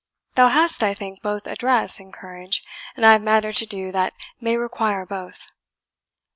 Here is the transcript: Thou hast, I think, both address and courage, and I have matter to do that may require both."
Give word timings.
Thou 0.33 0.47
hast, 0.47 0.81
I 0.81 0.95
think, 0.95 1.21
both 1.21 1.45
address 1.45 1.99
and 1.99 2.11
courage, 2.11 2.63
and 2.95 3.05
I 3.05 3.11
have 3.11 3.21
matter 3.21 3.51
to 3.53 3.65
do 3.67 3.91
that 3.91 4.13
may 4.39 4.57
require 4.57 5.05
both." 5.05 5.45